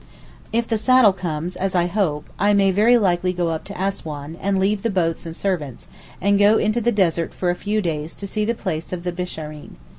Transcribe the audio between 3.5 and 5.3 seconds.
to Assouan, and leave the boat